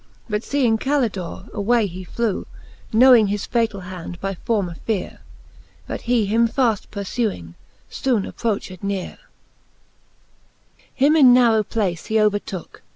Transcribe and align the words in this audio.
But 0.27 0.43
feeing 0.43 0.79
Calidore^ 0.79 1.47
away 1.53 1.85
he 1.85 2.03
flew, 2.03 2.47
Knowing 2.91 3.27
his 3.27 3.45
fatall 3.45 3.81
hand 3.83 4.19
by 4.19 4.33
former 4.33 4.73
feare; 4.73 5.19
But 5.85 6.01
he 6.09 6.25
him 6.25 6.47
faft 6.47 6.87
purfuing, 6.89 7.53
foone 7.87 8.25
approched 8.27 8.81
neare. 8.83 9.19
XXVI. 9.19 10.91
Him 10.95 11.15
in 11.17 11.27
a 11.27 11.33
narrow 11.33 11.61
place 11.61 12.07
he 12.07 12.15
overtooke. 12.15 12.81